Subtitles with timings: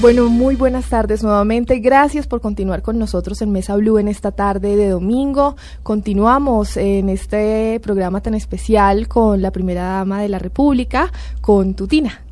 [0.00, 1.78] Bueno, muy buenas tardes nuevamente.
[1.78, 5.56] Gracias por continuar con nosotros en Mesa Blue en esta tarde de domingo.
[5.82, 12.22] Continuamos en este programa tan especial con la primera dama de la República, con Tutina.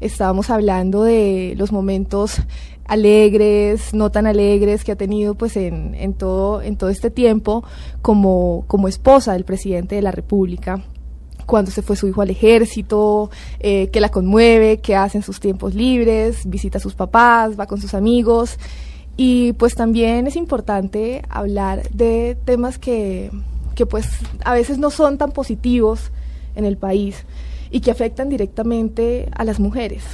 [0.00, 2.40] Estábamos hablando de los momentos
[2.86, 7.64] alegres, no tan alegres que ha tenido pues en, en, todo, en todo este tiempo
[8.00, 10.82] como, como esposa del presidente de la República
[11.50, 13.28] cuando se fue su hijo al ejército,
[13.58, 17.66] eh, que la conmueve, que hace en sus tiempos libres, visita a sus papás, va
[17.66, 18.56] con sus amigos.
[19.16, 23.32] Y pues también es importante hablar de temas que,
[23.74, 24.06] que pues
[24.44, 26.12] a veces no son tan positivos
[26.54, 27.24] en el país
[27.72, 30.04] y que afectan directamente a las mujeres.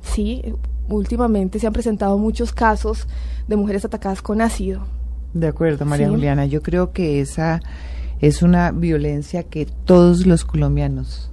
[0.00, 0.42] Sí,
[0.88, 3.06] últimamente se han presentado muchos casos
[3.46, 4.86] de mujeres atacadas con ácido.
[5.34, 6.46] De acuerdo, María Juliana.
[6.46, 7.60] Yo creo que esa
[8.20, 11.30] es una violencia que todos los colombianos,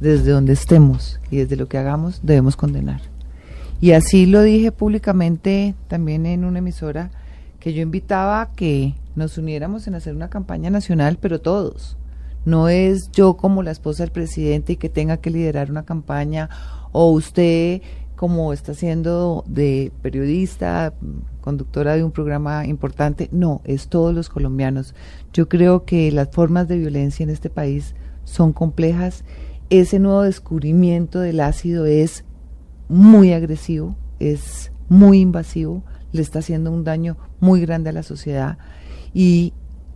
[0.00, 3.00] desde donde estemos y desde lo que hagamos, debemos condenar.
[3.80, 7.10] Y así lo dije públicamente también en una emisora,
[7.60, 11.96] que yo invitaba a que nos uniéramos en hacer una campaña nacional, pero todos.
[12.44, 16.48] No es yo como la esposa del presidente y que tenga que liderar una campaña,
[16.92, 17.82] o usted
[18.18, 20.92] como está siendo de periodista,
[21.40, 24.92] conductora de un programa importante, no, es todos los colombianos.
[25.32, 29.22] Yo creo que las formas de violencia en este país son complejas.
[29.70, 32.24] Ese nuevo descubrimiento del ácido es
[32.88, 38.58] muy agresivo, es muy invasivo, le está haciendo un daño muy grande a la sociedad
[39.14, 39.52] y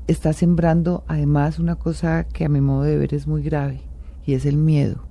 [0.07, 3.81] está sembrando además una cosa que a mi modo de ver es muy grave
[4.25, 5.03] y es el miedo.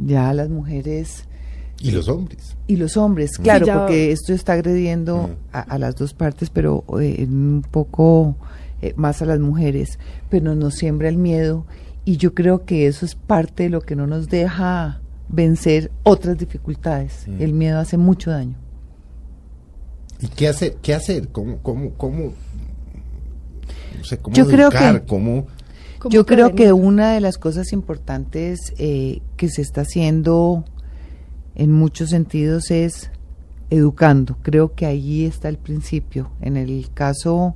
[0.00, 0.06] Mm.
[0.06, 1.28] Ya las mujeres
[1.80, 2.56] y los hombres.
[2.66, 7.64] Y los hombres, claro, porque esto está agrediendo a, las dos partes, pero eh, un
[7.70, 8.36] poco
[8.80, 9.98] eh, más a las mujeres,
[10.30, 11.66] pero nos siembra el miedo
[12.04, 16.38] y yo creo que eso es parte de lo que no nos deja vencer otras
[16.38, 17.26] dificultades.
[17.38, 18.56] El miedo hace mucho daño.
[20.20, 20.76] ¿Y qué hacer?
[20.80, 21.28] ¿Qué hacer?
[21.28, 22.32] ¿Cómo, cómo, cómo,
[24.32, 25.46] yo creo que, cómo,
[26.10, 30.64] yo creo que una de las cosas importantes eh, que se está haciendo
[31.54, 33.10] en muchos sentidos es
[33.70, 34.36] educando.
[34.42, 36.30] Creo que ahí está el principio.
[36.40, 37.54] En el caso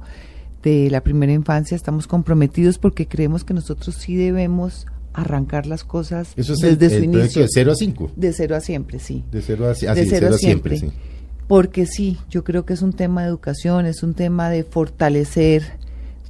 [0.62, 6.34] de la primera infancia estamos comprometidos porque creemos que nosotros sí debemos arrancar las cosas
[6.36, 7.42] desde su inicio.
[7.42, 8.12] De 0 a 5.
[8.16, 9.24] De 0 a siempre, sí.
[9.30, 10.78] De 0 a, ah, a, siempre.
[10.78, 10.90] Sí.
[11.46, 15.62] Porque sí, yo creo que es un tema de educación, es un tema de fortalecer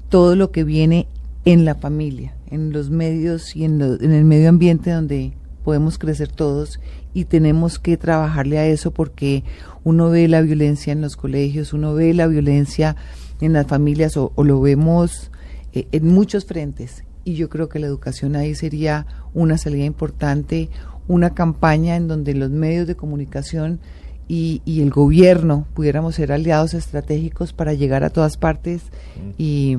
[0.08, 1.08] todo lo que viene
[1.44, 5.32] en la familia, en los medios y en, en el medio ambiente donde
[5.68, 6.80] podemos crecer todos
[7.12, 9.44] y tenemos que trabajarle a eso porque
[9.84, 12.96] uno ve la violencia en los colegios, uno ve la violencia
[13.42, 15.30] en las familias o, lo vemos
[15.74, 17.04] eh, en muchos frentes.
[17.22, 20.70] Y yo creo que la educación ahí sería una salida importante,
[21.06, 23.78] una campaña en donde los medios de comunicación
[24.26, 28.84] y, el gobierno pudiéramos ser aliados estratégicos para llegar a todas partes
[29.36, 29.76] y,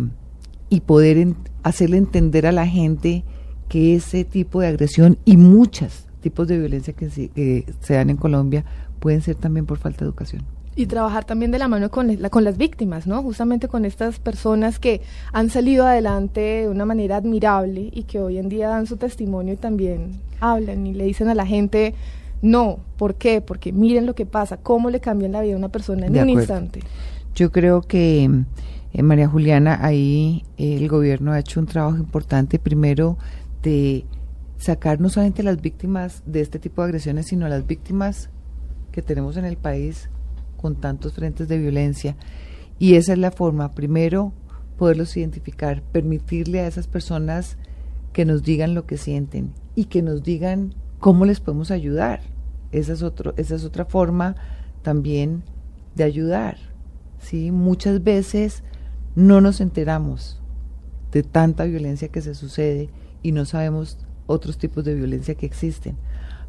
[0.69, 1.33] y poder
[1.63, 3.23] hacerle entender a la gente
[3.69, 8.65] que ese tipo de agresión y muchos tipos de violencia que se, dan en Colombia
[8.99, 10.43] pueden ser también por falta de educación.
[10.75, 13.21] Y trabajar también de la mano con, con las víctimas, ¿no?
[13.21, 15.01] Justamente con estas personas que
[15.33, 19.53] han salido adelante de una manera admirable y que hoy en día dan su testimonio
[19.53, 21.95] y también hablan y le dicen a la gente,
[22.41, 23.41] no, ¿por qué?
[23.41, 26.29] Porque miren lo que pasa, cómo le cambian la vida a una persona en un
[26.29, 26.81] instante.
[27.35, 28.29] Yo creo que,
[28.93, 33.17] eh, María Juliana, ahí el gobierno ha hecho un trabajo importante, primero
[33.61, 34.05] de
[34.57, 38.29] sacar no solamente a las víctimas de este tipo de agresiones, sino a las víctimas
[38.91, 40.09] que tenemos en el país
[40.57, 42.15] con tantos frentes de violencia.
[42.77, 44.33] Y esa es la forma, primero,
[44.77, 47.57] poderlos identificar, permitirle a esas personas
[48.13, 52.21] que nos digan lo que sienten y que nos digan cómo les podemos ayudar.
[52.71, 53.03] Esa es,
[53.37, 54.35] esa es otra forma
[54.81, 55.43] también
[55.95, 56.57] de ayudar.
[57.19, 57.51] ¿sí?
[57.51, 58.63] Muchas veces
[59.15, 60.41] no nos enteramos
[61.11, 62.89] de tanta violencia que se sucede
[63.21, 65.97] y no sabemos otros tipos de violencia que existen.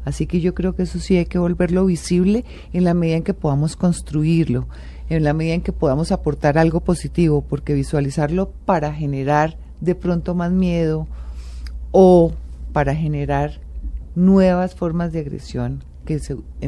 [0.05, 3.23] Así que yo creo que eso sí hay que volverlo visible en la medida en
[3.23, 4.67] que podamos construirlo,
[5.09, 10.33] en la medida en que podamos aportar algo positivo, porque visualizarlo para generar de pronto
[10.33, 11.07] más miedo
[11.91, 12.31] o
[12.73, 13.59] para generar
[14.15, 16.19] nuevas formas de agresión que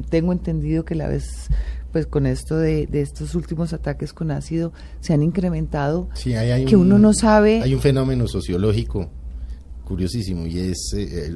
[0.09, 1.49] tengo entendido que la vez
[1.91, 7.13] pues con esto de, estos últimos ataques con ácido se han incrementado, que uno no
[7.13, 7.61] sabe.
[7.61, 9.09] Hay un fenómeno sociológico
[9.83, 11.35] curiosísimo y es eh,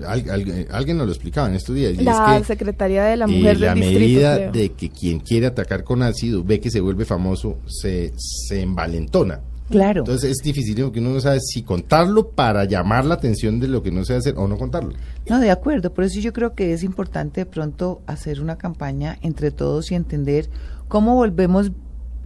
[0.72, 4.70] alguien nos lo explicaba en estos días la secretaría de la mujer la medida de
[4.70, 10.00] que quien quiere atacar con ácido ve que se vuelve famoso se, se envalentona Claro.
[10.02, 13.84] Entonces es difícil que uno no sabe si contarlo para llamar la atención de lo
[13.84, 14.94] que no se hacer o no contarlo.
[15.28, 15.94] No, de acuerdo.
[15.94, 19.96] Por eso yo creo que es importante de pronto hacer una campaña entre todos y
[19.96, 20.50] entender
[20.88, 21.72] cómo volvemos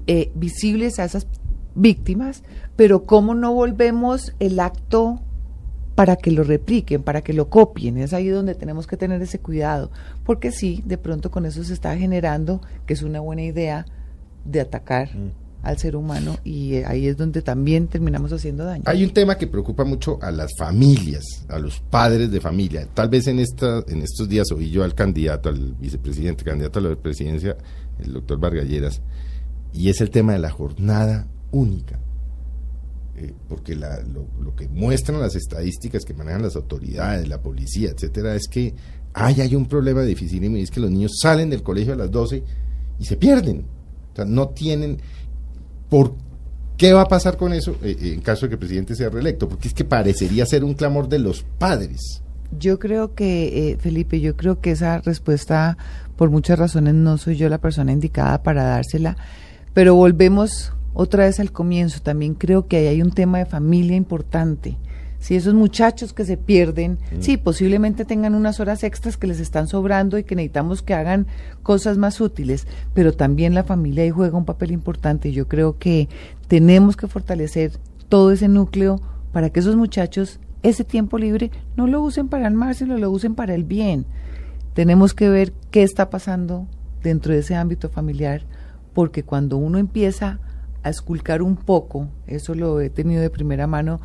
[0.08, 1.26] eh, visibles a esas
[1.74, 2.44] víctimas,
[2.76, 5.22] pero cómo no volvemos el acto
[6.02, 8.00] para que lo repliquen, para que lo copien.
[8.00, 9.92] Es ahí donde tenemos que tener ese cuidado,
[10.26, 13.86] porque sí, de pronto con eso se está generando que es una buena idea
[14.44, 15.16] de atacar.
[15.16, 15.30] Mm
[15.62, 18.82] al ser humano y eh, ahí es donde también terminamos haciendo daño.
[18.88, 22.88] Hay un tema que preocupa mucho a las familias, a los padres de familia.
[22.92, 26.82] Tal vez en esta, en estos días oí yo al candidato, al vicepresidente, candidato a
[26.82, 27.56] la presidencia,
[28.00, 29.04] el doctor Vargalleras,
[29.72, 32.00] y es el tema de la jornada única.
[33.22, 38.36] Eh, porque la, lo, que muestran las estadísticas que manejan las autoridades, la policía, etcétera,
[38.36, 38.74] es que
[39.14, 42.10] hay, hay un problema difícil y es que los niños salen del colegio a las
[42.10, 42.44] 12
[43.00, 43.66] y se pierden.
[44.12, 44.98] O sea, no tienen
[45.92, 46.14] ¿Por
[46.78, 49.10] qué va a pasar con eso eh, eh, en caso de que el presidente sea
[49.10, 49.50] reelecto?
[49.50, 52.24] Porque es que parecería ser un clamor de los padres.
[52.58, 55.78] Yo creo que, eh, Felipe, yo creo que esa respuesta,
[56.16, 59.18] por muchas razones, no soy yo la persona indicada para dársela,
[59.74, 62.02] pero volvemos otra vez al comienzo.
[62.02, 64.78] También creo que ahí hay un tema de familia importante
[65.22, 67.22] si esos muchachos que se pierden, mm.
[67.22, 71.28] sí, posiblemente tengan unas horas extras que les están sobrando y que necesitamos que hagan
[71.62, 72.66] cosas más útiles,
[72.96, 75.32] pero también la familia ahí juega un papel importante.
[75.32, 76.10] Yo creo que
[76.48, 77.72] tenemos que fortalecer
[78.10, 79.00] todo ese núcleo
[79.32, 83.12] para que esos muchachos ese tiempo libre no lo usen para el mal, sino lo
[83.12, 84.06] usen para el bien.
[84.74, 86.66] Tenemos que ver qué está pasando
[87.04, 88.42] dentro de ese ámbito familiar,
[88.94, 90.40] porque cuando uno empieza
[90.84, 94.02] a esculcar un poco, eso lo he tenido de primera mano,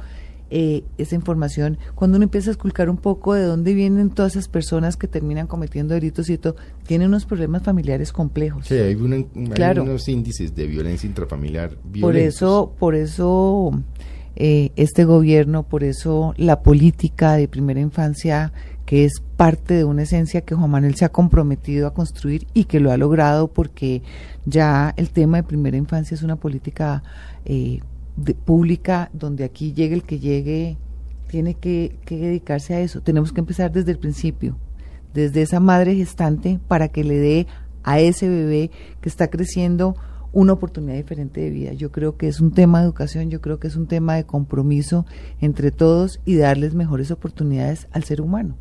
[0.48, 4.46] eh, esa información, cuando uno empieza a esculcar un poco de dónde vienen todas esas
[4.46, 6.54] personas que terminan cometiendo delitos y todo,
[6.86, 8.66] tienen unos problemas familiares complejos.
[8.66, 11.76] Sí, hay, unos índices de violencia intrafamiliar.
[12.00, 13.72] Por eso, por eso
[14.36, 18.52] eh, este gobierno, por eso la política de primera infancia
[18.86, 22.64] que es parte de una esencia que Juan Manuel se ha comprometido a construir y
[22.64, 24.02] que lo ha logrado porque
[24.46, 27.02] ya el tema de primera infancia es una política
[27.44, 27.80] eh,
[28.44, 30.78] pública donde aquí llegue el que llegue,
[31.28, 33.00] tiene que, dedicarse a eso.
[33.00, 34.56] Tenemos que empezar desde el principio,
[35.12, 37.46] desde esa madre gestante para que le dé
[37.82, 39.96] a ese bebé que está creciendo
[40.32, 41.72] una oportunidad diferente de vida.
[41.72, 44.24] Yo creo que es un tema de educación, yo creo que es un tema de
[44.24, 45.06] compromiso
[45.40, 48.56] entre todos y darles mejores oportunidades al ser humano.